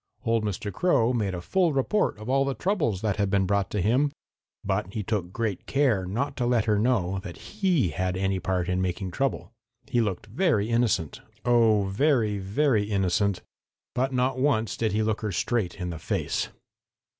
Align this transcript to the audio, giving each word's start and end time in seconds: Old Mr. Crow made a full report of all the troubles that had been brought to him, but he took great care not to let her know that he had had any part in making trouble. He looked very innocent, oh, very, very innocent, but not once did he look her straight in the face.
Old 0.25 0.43
Mr. 0.43 0.73
Crow 0.73 1.13
made 1.13 1.35
a 1.35 1.41
full 1.41 1.73
report 1.73 2.17
of 2.17 2.27
all 2.27 2.43
the 2.43 2.55
troubles 2.55 3.01
that 3.01 3.17
had 3.17 3.29
been 3.29 3.45
brought 3.45 3.69
to 3.69 3.81
him, 3.83 4.11
but 4.65 4.91
he 4.95 5.03
took 5.03 5.31
great 5.31 5.67
care 5.67 6.07
not 6.07 6.35
to 6.37 6.47
let 6.47 6.65
her 6.65 6.79
know 6.79 7.19
that 7.19 7.37
he 7.37 7.89
had 7.89 8.15
had 8.15 8.17
any 8.17 8.39
part 8.39 8.67
in 8.67 8.81
making 8.81 9.11
trouble. 9.11 9.51
He 9.85 10.01
looked 10.01 10.25
very 10.25 10.71
innocent, 10.71 11.21
oh, 11.45 11.83
very, 11.83 12.39
very 12.39 12.85
innocent, 12.85 13.43
but 13.93 14.11
not 14.11 14.39
once 14.39 14.75
did 14.75 14.91
he 14.91 15.03
look 15.03 15.21
her 15.21 15.31
straight 15.31 15.75
in 15.75 15.91
the 15.91 15.99
face. 15.99 16.49